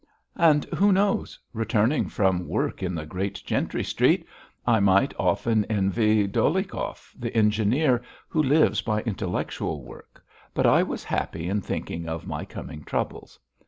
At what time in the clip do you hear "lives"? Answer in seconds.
8.41-8.81